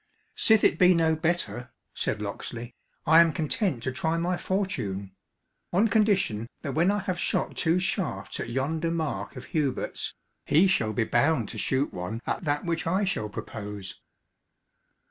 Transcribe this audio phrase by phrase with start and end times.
[0.35, 2.73] "Sith it be no better," said Locksley,
[3.05, 5.11] "I am content to try my fortune;
[5.71, 10.65] on condition that when I have shot two shafts at yonder mark of Hubert's, he
[10.65, 14.01] shall be bound to shoot one at that which I shall propose."